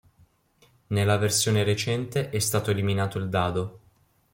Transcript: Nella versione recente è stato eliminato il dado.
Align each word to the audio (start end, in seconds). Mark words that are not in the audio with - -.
Nella 0.87 1.19
versione 1.19 1.63
recente 1.63 2.31
è 2.31 2.39
stato 2.39 2.71
eliminato 2.71 3.19
il 3.19 3.29
dado. 3.29 3.79